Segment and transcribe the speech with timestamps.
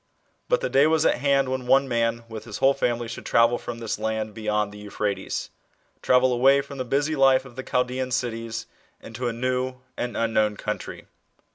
[0.49, 3.59] But the day was at hand when one man with his whole family should travel
[3.59, 5.51] from this land beyond the Euphrates,
[6.01, 8.65] tmvel away from the busy life of the Chaldean cities
[8.99, 11.05] into a new and unknown country.